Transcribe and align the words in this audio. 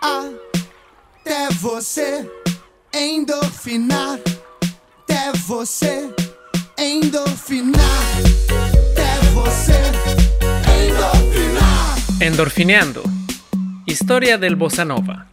até 0.00 1.48
você 1.60 2.30
endorfinar, 2.94 4.18
até 5.02 5.32
você 5.46 6.12
endorfinar, 6.78 7.80
até 8.92 9.30
você 9.34 9.80
endorfinar. 10.86 11.96
Endorfineando. 12.20 13.02
Historia 13.86 14.38
del 14.38 14.56
bossa 14.56 14.84
nova. 14.84 15.26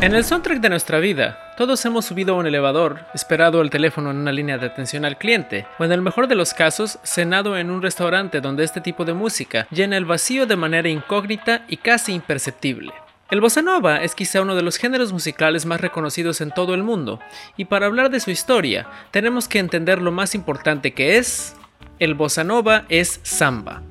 En 0.00 0.14
el 0.14 0.24
soundtrack 0.24 0.60
de 0.60 0.68
nuestra 0.68 0.98
vida, 0.98 1.38
todos 1.56 1.84
hemos 1.84 2.06
subido 2.06 2.34
a 2.34 2.38
un 2.38 2.46
elevador, 2.46 3.00
esperado 3.14 3.60
el 3.60 3.70
teléfono 3.70 4.10
en 4.10 4.16
una 4.16 4.32
línea 4.32 4.58
de 4.58 4.66
atención 4.66 5.04
al 5.04 5.18
cliente, 5.18 5.66
o 5.78 5.84
en 5.84 5.92
el 5.92 6.02
mejor 6.02 6.28
de 6.28 6.34
los 6.34 6.54
casos, 6.54 6.98
cenado 7.02 7.56
en 7.56 7.70
un 7.70 7.82
restaurante 7.82 8.40
donde 8.40 8.64
este 8.64 8.80
tipo 8.80 9.04
de 9.04 9.12
música 9.12 9.66
llena 9.70 9.96
el 9.96 10.04
vacío 10.04 10.46
de 10.46 10.56
manera 10.56 10.88
incógnita 10.88 11.64
y 11.68 11.76
casi 11.76 12.12
imperceptible. 12.12 12.92
El 13.30 13.40
bossa 13.40 13.62
nova 13.62 14.02
es 14.02 14.14
quizá 14.14 14.42
uno 14.42 14.54
de 14.54 14.62
los 14.62 14.76
géneros 14.76 15.12
musicales 15.12 15.64
más 15.64 15.80
reconocidos 15.80 16.40
en 16.40 16.50
todo 16.50 16.74
el 16.74 16.82
mundo, 16.82 17.20
y 17.56 17.66
para 17.66 17.86
hablar 17.86 18.10
de 18.10 18.20
su 18.20 18.30
historia, 18.30 18.86
tenemos 19.10 19.48
que 19.48 19.58
entender 19.58 20.00
lo 20.00 20.12
más 20.12 20.34
importante 20.34 20.92
que 20.92 21.16
es... 21.18 21.56
El 21.98 22.14
bossa 22.14 22.42
nova 22.42 22.84
es 22.88 23.20
samba. 23.22 23.82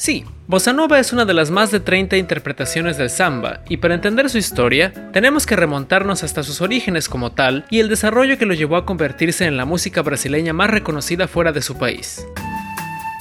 Sí, 0.00 0.24
Bossa 0.46 0.72
Nova 0.72 0.98
es 0.98 1.12
una 1.12 1.26
de 1.26 1.34
las 1.34 1.50
más 1.50 1.70
de 1.70 1.78
30 1.78 2.16
interpretaciones 2.16 2.96
del 2.96 3.10
samba, 3.10 3.60
y 3.68 3.76
para 3.76 3.92
entender 3.92 4.30
su 4.30 4.38
historia, 4.38 4.94
tenemos 5.12 5.44
que 5.44 5.56
remontarnos 5.56 6.24
hasta 6.24 6.42
sus 6.42 6.62
orígenes 6.62 7.06
como 7.06 7.32
tal 7.32 7.66
y 7.68 7.80
el 7.80 7.90
desarrollo 7.90 8.38
que 8.38 8.46
lo 8.46 8.54
llevó 8.54 8.76
a 8.76 8.86
convertirse 8.86 9.44
en 9.44 9.58
la 9.58 9.66
música 9.66 10.00
brasileña 10.00 10.54
más 10.54 10.70
reconocida 10.70 11.28
fuera 11.28 11.52
de 11.52 11.60
su 11.60 11.76
país. 11.76 12.26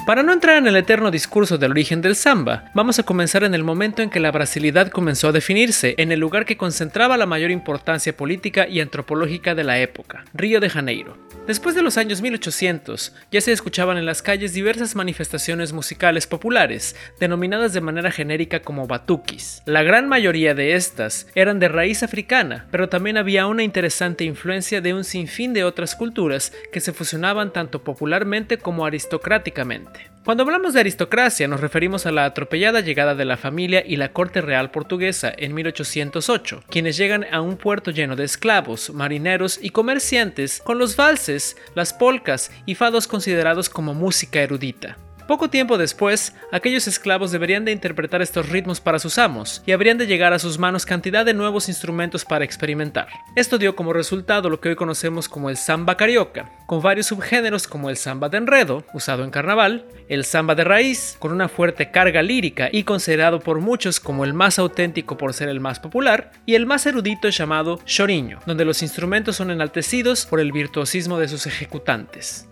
Para 0.10 0.24
no 0.24 0.34
entrar 0.34 0.58
en 0.58 0.66
el 0.66 0.76
eterno 0.76 1.12
discurso 1.12 1.60
del 1.60 1.70
origen 1.70 2.02
del 2.02 2.16
samba, 2.16 2.72
vamos 2.74 2.98
a 2.98 3.04
comenzar 3.04 3.44
en 3.44 3.54
el 3.54 3.64
momento 3.64 4.02
en 4.02 4.10
que 4.10 4.20
la 4.20 4.32
brasilidad 4.32 4.90
comenzó 4.90 5.28
a 5.28 5.32
definirse, 5.32 5.94
en 6.00 6.12
el 6.12 6.20
lugar 6.20 6.48
que 6.48 6.58
concentraba 6.58 7.16
la 7.16 7.28
mayor 7.28 7.52
importancia 7.52 8.18
política 8.18 8.68
y 8.68 8.80
antropológica 8.80 9.54
de 9.54 9.64
la 9.64 9.78
época, 9.78 10.26
Río 10.34 10.60
de 10.62 10.72
Janeiro. 10.72 11.16
Después 11.46 11.76
de 11.76 11.84
los 11.84 11.98
años 11.98 12.22
1800, 12.22 13.16
ya 13.32 13.42
se 13.42 13.52
escuchaban 13.52 13.98
en 13.98 14.08
las 14.08 14.24
calles 14.24 14.54
diversas 14.54 14.96
manifestaciones 14.96 15.74
musicales 15.74 16.26
populares, 16.26 16.96
denominadas 17.20 17.74
de 17.74 17.82
manera 17.82 18.12
genérica 18.12 18.62
como 18.62 18.88
batuquis. 18.88 19.62
La 19.66 19.84
gran 19.84 20.08
mayoría 20.08 20.56
de 20.56 20.74
estas 20.76 21.28
eran 21.36 21.60
de 21.60 21.68
raíz 21.68 22.02
africana, 22.02 22.68
pero 22.72 22.90
también 22.90 23.18
había 23.18 23.46
una 23.46 23.64
interesante 23.64 24.24
influencia 24.24 24.82
de 24.82 24.96
un 24.96 25.04
sinfín 25.04 25.54
de 25.54 25.64
otras 25.64 25.96
culturas 25.96 26.52
que 26.72 26.80
se 26.80 26.94
fusionaban 26.94 27.54
tanto 27.54 27.84
popularmente 27.84 28.58
como 28.58 28.86
aristocráticamente. 28.86 29.99
Cuando 30.26 30.44
hablamos 30.44 30.74
de 30.74 30.82
aristocracia 30.82 31.48
nos 31.48 31.60
referimos 31.60 32.06
a 32.06 32.12
la 32.12 32.26
atropellada 32.26 32.82
llegada 32.82 33.16
de 33.16 33.26
la 33.26 33.38
familia 33.38 33.84
y 33.86 33.96
la 33.96 34.14
corte 34.14 34.42
real 34.42 34.70
portuguesa 34.70 35.34
en 35.36 35.56
1808, 35.56 36.64
quienes 36.70 36.98
llegan 36.98 37.26
a 37.32 37.42
un 37.42 37.58
puerto 37.58 37.90
lleno 37.92 38.16
de 38.16 38.26
esclavos, 38.26 38.94
marineros 38.94 39.60
y 39.62 39.72
comerciantes 39.72 40.62
con 40.64 40.78
los 40.78 40.96
valses, 40.96 41.58
las 41.74 41.94
polcas 41.94 42.52
y 42.66 42.76
fados 42.76 43.08
considerados 43.08 43.70
como 43.70 43.94
música 43.94 44.42
erudita. 44.42 44.98
Poco 45.30 45.48
tiempo 45.48 45.78
después, 45.78 46.34
aquellos 46.52 46.88
esclavos 46.88 47.32
deberían 47.32 47.64
de 47.64 47.72
interpretar 47.72 48.20
estos 48.24 48.50
ritmos 48.50 48.82
para 48.82 48.98
sus 48.98 49.20
amos 49.20 49.62
y 49.64 49.74
habrían 49.74 50.00
de 50.00 50.08
llegar 50.08 50.34
a 50.34 50.40
sus 50.40 50.58
manos 50.58 50.88
cantidad 50.88 51.24
de 51.24 51.36
nuevos 51.36 51.70
instrumentos 51.70 52.26
para 52.26 52.44
experimentar. 52.44 53.10
Esto 53.36 53.60
dio 53.60 53.76
como 53.76 53.94
resultado 53.94 54.50
lo 54.50 54.60
que 54.60 54.70
hoy 54.70 54.76
conocemos 54.76 55.30
como 55.30 55.52
el 55.52 55.58
samba 55.58 55.98
carioca, 55.98 56.50
con 56.66 56.82
varios 56.82 57.06
subgéneros 57.06 57.68
como 57.68 57.92
el 57.92 57.98
samba 57.98 58.28
de 58.30 58.40
enredo, 58.40 58.84
usado 58.92 59.24
en 59.24 59.30
carnaval, 59.30 59.86
el 60.08 60.26
samba 60.26 60.56
de 60.56 60.64
raíz, 60.64 61.16
con 61.20 61.32
una 61.32 61.48
fuerte 61.48 61.92
carga 61.92 62.24
lírica 62.24 62.70
y 62.72 62.82
considerado 62.82 63.40
por 63.40 63.60
muchos 63.60 64.00
como 64.00 64.26
el 64.26 64.34
más 64.34 64.58
auténtico 64.58 65.16
por 65.16 65.36
ser 65.36 65.50
el 65.50 65.60
más 65.60 65.80
popular, 65.80 66.32
y 66.48 66.56
el 66.56 66.66
más 66.66 66.88
erudito 66.88 67.30
llamado 67.30 67.80
choriño, 67.86 68.40
donde 68.48 68.66
los 68.66 68.82
instrumentos 68.82 69.36
son 69.36 69.52
enaltecidos 69.52 70.26
por 70.26 70.40
el 70.40 70.52
virtuosismo 70.52 71.20
de 71.20 71.28
sus 71.28 71.46
ejecutantes. 71.46 72.48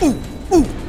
Uh, 0.00 0.14
uh. 0.50 0.83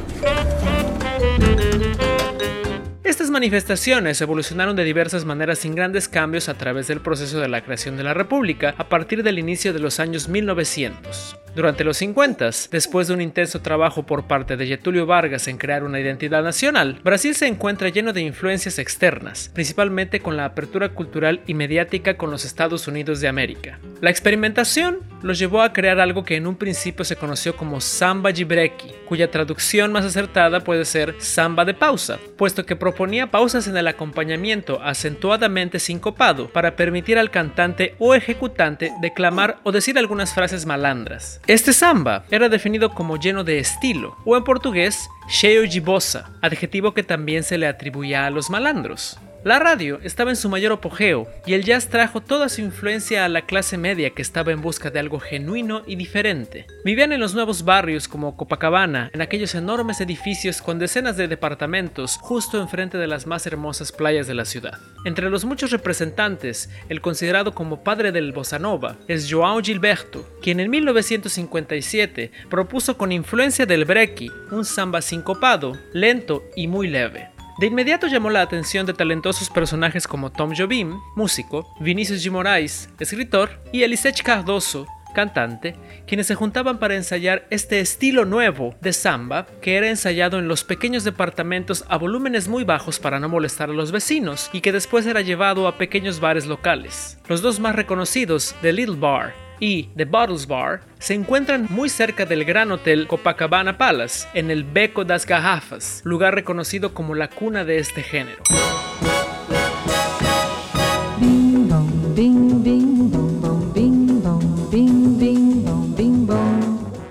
Estas 3.16 3.30
manifestaciones 3.30 4.20
evolucionaron 4.20 4.76
de 4.76 4.84
diversas 4.84 5.24
maneras 5.24 5.60
sin 5.60 5.74
grandes 5.74 6.06
cambios 6.06 6.50
a 6.50 6.54
través 6.58 6.86
del 6.86 7.00
proceso 7.00 7.40
de 7.40 7.48
la 7.48 7.62
creación 7.62 7.96
de 7.96 8.02
la 8.02 8.12
República 8.12 8.74
a 8.76 8.90
partir 8.90 9.22
del 9.22 9.38
inicio 9.38 9.72
de 9.72 9.78
los 9.78 10.00
años 10.00 10.28
1900. 10.28 11.38
Durante 11.54 11.84
los 11.84 11.96
50, 11.96 12.50
después 12.70 13.08
de 13.08 13.14
un 13.14 13.22
intenso 13.22 13.62
trabajo 13.62 14.02
por 14.02 14.26
parte 14.26 14.58
de 14.58 14.66
Getulio 14.66 15.06
Vargas 15.06 15.48
en 15.48 15.56
crear 15.56 15.82
una 15.82 15.98
identidad 15.98 16.42
nacional, 16.42 17.00
Brasil 17.02 17.34
se 17.34 17.46
encuentra 17.46 17.88
lleno 17.88 18.12
de 18.12 18.20
influencias 18.20 18.78
externas, 18.78 19.50
principalmente 19.54 20.20
con 20.20 20.36
la 20.36 20.44
apertura 20.44 20.90
cultural 20.90 21.40
y 21.46 21.54
mediática 21.54 22.18
con 22.18 22.30
los 22.30 22.44
Estados 22.44 22.86
Unidos 22.86 23.22
de 23.22 23.28
América. 23.28 23.78
La 24.02 24.10
experimentación 24.10 24.98
los 25.22 25.38
llevó 25.38 25.62
a 25.62 25.72
crear 25.72 26.00
algo 26.00 26.24
que 26.24 26.36
en 26.36 26.46
un 26.46 26.56
principio 26.56 27.04
se 27.04 27.16
conoció 27.16 27.56
como 27.56 27.80
samba 27.80 28.30
break, 28.46 29.04
cuya 29.06 29.30
traducción 29.30 29.92
más 29.92 30.04
acertada 30.04 30.60
puede 30.60 30.84
ser 30.84 31.14
samba 31.18 31.64
de 31.64 31.74
pausa, 31.74 32.18
puesto 32.36 32.66
que 32.66 32.76
proponía 32.76 33.30
pausas 33.30 33.66
en 33.66 33.76
el 33.76 33.88
acompañamiento 33.88 34.80
acentuadamente 34.82 35.78
sincopado 35.78 36.48
para 36.48 36.76
permitir 36.76 37.18
al 37.18 37.30
cantante 37.30 37.94
o 37.98 38.14
ejecutante 38.14 38.92
declamar 39.00 39.58
o 39.62 39.72
decir 39.72 39.98
algunas 39.98 40.34
frases 40.34 40.66
malandras. 40.66 41.40
Este 41.46 41.72
samba 41.72 42.24
era 42.30 42.48
definido 42.48 42.90
como 42.90 43.16
lleno 43.16 43.44
de 43.44 43.58
estilo, 43.58 44.16
o 44.24 44.36
en 44.36 44.44
portugués, 44.44 45.08
cheio 45.28 45.62
de 45.62 45.80
bossa, 45.80 46.30
adjetivo 46.42 46.94
que 46.94 47.02
también 47.02 47.42
se 47.42 47.58
le 47.58 47.66
atribuía 47.66 48.26
a 48.26 48.30
los 48.30 48.50
malandros. 48.50 49.18
La 49.46 49.60
radio 49.60 50.00
estaba 50.02 50.30
en 50.30 50.36
su 50.36 50.48
mayor 50.48 50.72
apogeo 50.72 51.28
y 51.46 51.54
el 51.54 51.62
jazz 51.62 51.86
trajo 51.86 52.20
toda 52.20 52.48
su 52.48 52.62
influencia 52.62 53.24
a 53.24 53.28
la 53.28 53.42
clase 53.42 53.78
media 53.78 54.10
que 54.10 54.20
estaba 54.20 54.50
en 54.50 54.60
busca 54.60 54.90
de 54.90 54.98
algo 54.98 55.20
genuino 55.20 55.84
y 55.86 55.94
diferente. 55.94 56.66
Vivían 56.84 57.12
en 57.12 57.20
los 57.20 57.32
nuevos 57.32 57.64
barrios 57.64 58.08
como 58.08 58.36
Copacabana, 58.36 59.08
en 59.14 59.22
aquellos 59.22 59.54
enormes 59.54 60.00
edificios 60.00 60.60
con 60.60 60.80
decenas 60.80 61.16
de 61.16 61.28
departamentos 61.28 62.18
justo 62.20 62.60
enfrente 62.60 62.98
de 62.98 63.06
las 63.06 63.28
más 63.28 63.46
hermosas 63.46 63.92
playas 63.92 64.26
de 64.26 64.34
la 64.34 64.46
ciudad. 64.46 64.80
Entre 65.04 65.30
los 65.30 65.44
muchos 65.44 65.70
representantes, 65.70 66.68
el 66.88 67.00
considerado 67.00 67.54
como 67.54 67.84
padre 67.84 68.10
del 68.10 68.32
bossa 68.32 68.58
nova 68.58 68.96
es 69.06 69.30
João 69.30 69.64
Gilberto, 69.64 70.28
quien 70.42 70.58
en 70.58 70.70
1957 70.70 72.32
propuso 72.50 72.98
con 72.98 73.12
influencia 73.12 73.64
del 73.64 73.84
breaki 73.84 74.28
un 74.50 74.64
samba 74.64 75.00
sincopado, 75.00 75.78
lento 75.92 76.42
y 76.56 76.66
muy 76.66 76.88
leve. 76.88 77.35
De 77.58 77.66
inmediato 77.66 78.06
llamó 78.06 78.28
la 78.28 78.42
atención 78.42 78.84
de 78.84 78.92
talentosos 78.92 79.48
personajes 79.48 80.06
como 80.06 80.30
Tom 80.30 80.52
Jobim, 80.54 81.00
músico, 81.14 81.74
Vinicius 81.80 82.22
G. 82.22 82.30
Moraes, 82.30 82.90
escritor, 83.00 83.62
y 83.72 83.82
Elisech 83.82 84.22
Cardoso, 84.22 84.86
cantante, 85.14 85.74
quienes 86.06 86.26
se 86.26 86.34
juntaban 86.34 86.78
para 86.78 86.96
ensayar 86.96 87.46
este 87.48 87.80
estilo 87.80 88.26
nuevo 88.26 88.74
de 88.82 88.92
samba 88.92 89.46
que 89.62 89.76
era 89.76 89.88
ensayado 89.88 90.38
en 90.38 90.48
los 90.48 90.64
pequeños 90.64 91.04
departamentos 91.04 91.86
a 91.88 91.96
volúmenes 91.96 92.46
muy 92.46 92.64
bajos 92.64 92.98
para 92.98 93.20
no 93.20 93.30
molestar 93.30 93.70
a 93.70 93.72
los 93.72 93.90
vecinos 93.90 94.50
y 94.52 94.60
que 94.60 94.72
después 94.72 95.06
era 95.06 95.22
llevado 95.22 95.66
a 95.66 95.78
pequeños 95.78 96.20
bares 96.20 96.44
locales. 96.44 97.18
Los 97.26 97.40
dos 97.40 97.58
más 97.58 97.74
reconocidos, 97.74 98.54
The 98.60 98.74
Little 98.74 98.96
Bar 98.96 99.45
y 99.60 99.84
The 99.96 100.04
Bottles 100.04 100.46
Bar 100.46 100.80
se 100.98 101.14
encuentran 101.14 101.66
muy 101.70 101.88
cerca 101.88 102.26
del 102.26 102.44
gran 102.44 102.72
hotel 102.72 103.06
Copacabana 103.06 103.78
Palace, 103.78 104.28
en 104.34 104.50
el 104.50 104.64
Beco 104.64 105.04
das 105.04 105.26
Garrafas, 105.26 106.00
lugar 106.04 106.34
reconocido 106.34 106.94
como 106.94 107.14
la 107.14 107.28
cuna 107.28 107.64
de 107.64 107.78
este 107.78 108.02
género. 108.02 108.42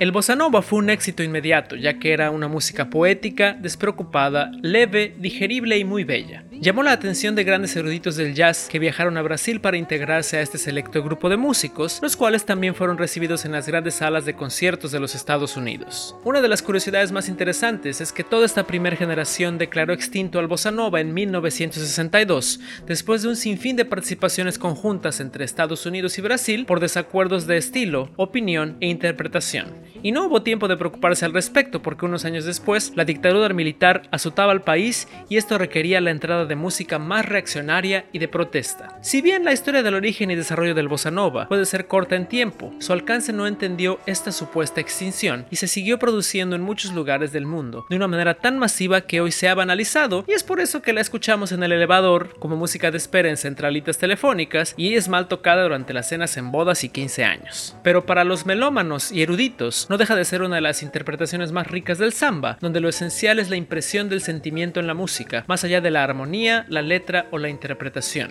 El 0.05 0.11
bossa 0.11 0.35
nova 0.35 0.61
fue 0.61 0.77
un 0.77 0.91
éxito 0.91 1.23
inmediato, 1.23 1.75
ya 1.75 1.97
que 1.97 2.13
era 2.13 2.29
una 2.29 2.47
música 2.47 2.91
poética, 2.91 3.57
despreocupada, 3.59 4.51
leve, 4.61 5.15
digerible 5.17 5.79
y 5.79 5.83
muy 5.83 6.03
bella. 6.03 6.43
Llamó 6.51 6.83
la 6.83 6.91
atención 6.91 7.33
de 7.33 7.43
grandes 7.43 7.75
eruditos 7.75 8.15
del 8.15 8.35
jazz 8.35 8.67
que 8.69 8.77
viajaron 8.77 9.17
a 9.17 9.23
Brasil 9.23 9.61
para 9.61 9.77
integrarse 9.77 10.37
a 10.37 10.41
este 10.41 10.59
selecto 10.59 11.01
grupo 11.01 11.27
de 11.27 11.37
músicos, 11.37 11.97
los 12.03 12.15
cuales 12.15 12.45
también 12.45 12.75
fueron 12.75 12.99
recibidos 12.99 13.45
en 13.45 13.51
las 13.51 13.67
grandes 13.67 13.95
salas 13.95 14.25
de 14.25 14.35
conciertos 14.35 14.91
de 14.91 14.99
los 14.99 15.15
Estados 15.15 15.57
Unidos. 15.57 16.15
Una 16.23 16.39
de 16.39 16.49
las 16.49 16.61
curiosidades 16.61 17.11
más 17.11 17.27
interesantes 17.27 17.99
es 17.99 18.13
que 18.13 18.23
toda 18.23 18.45
esta 18.45 18.67
primera 18.67 18.95
generación 18.95 19.57
declaró 19.57 19.91
extinto 19.91 20.37
al 20.37 20.45
bossa 20.47 20.69
nova 20.69 21.01
en 21.01 21.15
1962, 21.15 22.59
después 22.85 23.23
de 23.23 23.29
un 23.29 23.35
sinfín 23.35 23.75
de 23.75 23.85
participaciones 23.85 24.59
conjuntas 24.59 25.19
entre 25.19 25.45
Estados 25.45 25.87
Unidos 25.87 26.15
y 26.19 26.21
Brasil 26.21 26.67
por 26.67 26.79
desacuerdos 26.79 27.47
de 27.47 27.57
estilo, 27.57 28.11
opinión 28.17 28.77
e 28.81 28.87
interpretación 28.87 29.94
y 30.05 30.11
no 30.11 30.27
hubo 30.27 30.43
tiempo 30.43 30.67
de 30.67 30.77
preocuparse 30.77 31.25
al 31.25 31.33
respecto 31.33 31.81
porque 31.81 32.05
unos 32.05 32.25
años 32.25 32.45
después 32.45 32.93
la 32.95 33.05
dictadura 33.05 33.51
militar 33.55 34.03
azotaba 34.11 34.51
al 34.51 34.61
país 34.61 35.07
y 35.29 35.37
esto 35.37 35.57
requería 35.57 35.99
la 35.99 36.11
entrada 36.11 36.45
de 36.45 36.55
música 36.55 36.99
más 36.99 37.25
reaccionaria 37.25 38.05
y 38.11 38.19
de 38.19 38.27
protesta. 38.27 38.99
Si 39.01 39.23
bien 39.23 39.43
la 39.43 39.51
historia 39.51 39.81
del 39.81 39.95
origen 39.95 40.29
y 40.29 40.35
desarrollo 40.35 40.75
del 40.75 40.89
bossa 40.89 41.09
nova 41.09 41.47
puede 41.47 41.65
ser 41.65 41.87
corta 41.87 42.15
en 42.15 42.27
tiempo, 42.27 42.71
su 42.77 42.93
alcance 42.93 43.33
no 43.33 43.47
entendió 43.47 43.99
esta 44.05 44.31
supuesta 44.31 44.79
extinción 44.79 45.47
y 45.49 45.55
se 45.55 45.67
siguió 45.67 45.97
produciendo 45.97 46.55
en 46.55 46.61
muchos 46.61 46.93
lugares 46.93 47.31
del 47.31 47.47
mundo 47.47 47.87
de 47.89 47.95
una 47.95 48.07
manera 48.07 48.35
tan 48.35 48.59
masiva 48.59 49.01
que 49.01 49.21
hoy 49.21 49.31
se 49.31 49.49
ha 49.49 49.55
banalizado 49.55 50.23
y 50.27 50.33
es 50.33 50.43
por 50.43 50.59
eso 50.59 50.83
que 50.83 50.93
la 50.93 51.01
escuchamos 51.01 51.51
en 51.51 51.63
el 51.63 51.71
elevador 51.71 52.37
como 52.37 52.57
música 52.57 52.91
de 52.91 52.97
espera 52.97 53.27
en 53.27 53.37
centralitas 53.37 53.97
telefónicas 53.97 54.75
y 54.77 54.93
es 54.93 55.09
mal 55.09 55.27
tocada 55.27 55.63
durante 55.63 55.95
las 55.95 56.09
cenas 56.09 56.37
en 56.37 56.51
bodas 56.51 56.83
y 56.83 56.89
15 56.89 57.25
años. 57.25 57.75
Pero 57.81 58.05
para 58.05 58.23
los 58.23 58.45
melómanos 58.45 59.11
y 59.11 59.23
eruditos 59.23 59.87
deja 59.97 60.15
de 60.15 60.25
ser 60.25 60.41
una 60.41 60.55
de 60.55 60.61
las 60.61 60.83
interpretaciones 60.83 61.51
más 61.51 61.67
ricas 61.67 61.97
del 61.97 62.13
samba, 62.13 62.57
donde 62.61 62.79
lo 62.79 62.89
esencial 62.89 63.39
es 63.39 63.49
la 63.49 63.55
impresión 63.55 64.09
del 64.09 64.21
sentimiento 64.21 64.79
en 64.79 64.87
la 64.87 64.93
música, 64.93 65.45
más 65.47 65.63
allá 65.63 65.81
de 65.81 65.91
la 65.91 66.03
armonía, 66.03 66.65
la 66.69 66.81
letra 66.81 67.27
o 67.31 67.37
la 67.37 67.49
interpretación. 67.49 68.29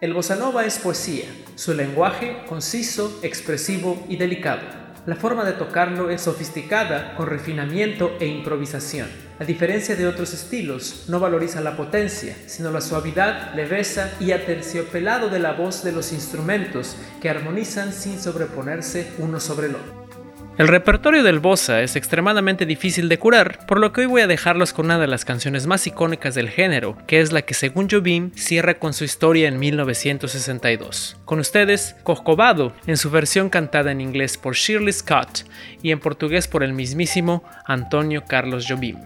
El 0.00 0.14
bossa 0.14 0.34
nova 0.34 0.64
es 0.64 0.78
poesía, 0.78 1.26
su 1.54 1.74
lenguaje 1.74 2.42
conciso, 2.48 3.20
expresivo 3.22 4.04
y 4.08 4.16
delicado. 4.16 4.81
La 5.04 5.16
forma 5.16 5.44
de 5.44 5.54
tocarlo 5.54 6.10
es 6.10 6.22
sofisticada, 6.22 7.16
con 7.16 7.26
refinamiento 7.26 8.12
e 8.20 8.26
improvisación. 8.26 9.08
A 9.40 9.44
diferencia 9.44 9.96
de 9.96 10.06
otros 10.06 10.32
estilos, 10.32 11.06
no 11.08 11.18
valoriza 11.18 11.60
la 11.60 11.76
potencia, 11.76 12.36
sino 12.46 12.70
la 12.70 12.80
suavidad, 12.80 13.52
leveza 13.56 14.12
y 14.20 14.30
aterciopelado 14.30 15.28
de 15.28 15.40
la 15.40 15.54
voz 15.54 15.82
de 15.82 15.90
los 15.90 16.12
instrumentos 16.12 16.96
que 17.20 17.28
armonizan 17.28 17.92
sin 17.92 18.20
sobreponerse 18.20 19.10
uno 19.18 19.40
sobre 19.40 19.66
el 19.66 19.74
otro. 19.74 20.01
El 20.58 20.68
repertorio 20.68 21.22
del 21.22 21.38
bossa 21.38 21.80
es 21.80 21.96
extremadamente 21.96 22.66
difícil 22.66 23.08
de 23.08 23.18
curar, 23.18 23.64
por 23.66 23.80
lo 23.80 23.90
que 23.90 24.02
hoy 24.02 24.06
voy 24.06 24.20
a 24.20 24.26
dejarlos 24.26 24.74
con 24.74 24.84
una 24.84 24.98
de 24.98 25.06
las 25.06 25.24
canciones 25.24 25.66
más 25.66 25.86
icónicas 25.86 26.34
del 26.34 26.50
género, 26.50 26.98
que 27.06 27.20
es 27.20 27.32
la 27.32 27.40
que 27.40 27.54
según 27.54 27.88
Jobim 27.88 28.32
cierra 28.34 28.78
con 28.78 28.92
su 28.92 29.04
historia 29.04 29.48
en 29.48 29.58
1962. 29.58 31.16
Con 31.24 31.38
ustedes, 31.38 31.96
Corcovado, 32.02 32.74
en 32.86 32.98
su 32.98 33.10
versión 33.10 33.48
cantada 33.48 33.92
en 33.92 34.02
inglés 34.02 34.36
por 34.36 34.54
Shirley 34.54 34.92
Scott 34.92 35.46
y 35.82 35.90
en 35.90 36.00
portugués 36.00 36.46
por 36.48 36.62
el 36.62 36.74
mismísimo 36.74 37.42
Antonio 37.64 38.24
Carlos 38.28 38.66
Jobim. 38.68 38.98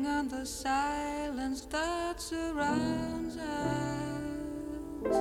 On 0.00 0.26
the 0.28 0.46
silence 0.46 1.66
that 1.66 2.18
surrounds 2.18 3.36
us. 3.36 5.16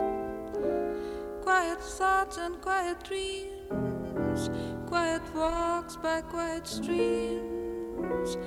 Quiet 1.44 1.82
thoughts 1.82 2.38
and 2.38 2.62
quiet 2.62 3.04
dreams, 3.04 4.50
quiet 4.88 5.22
walks 5.36 5.98
by 5.98 6.22
quiet 6.22 6.66
streams, 6.66 8.38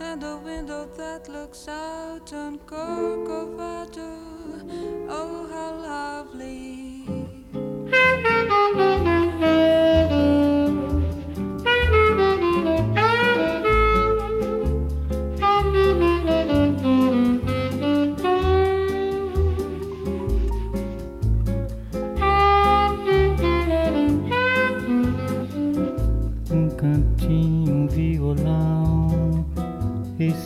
and 0.00 0.24
a 0.24 0.38
window 0.38 0.88
that 0.96 1.28
looks 1.28 1.68
out 1.68 2.32
on 2.32 2.58
Corcovado. 2.60 4.03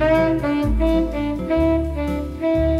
Thank 0.00 0.42
you. 2.42 2.79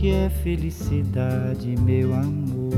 que 0.00 0.10
é 0.10 0.30
felicidade, 0.30 1.76
meu 1.78 2.14
amor. 2.14 2.70